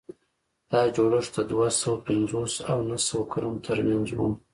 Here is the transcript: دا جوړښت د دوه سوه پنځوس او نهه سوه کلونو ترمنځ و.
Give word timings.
دا 0.71 0.81
جوړښت 0.95 1.33
د 1.35 1.39
دوه 1.51 1.67
سوه 1.81 1.97
پنځوس 2.07 2.53
او 2.71 2.77
نهه 2.89 2.99
سوه 3.07 3.23
کلونو 3.33 3.63
ترمنځ 3.67 4.07
و. 4.13 4.19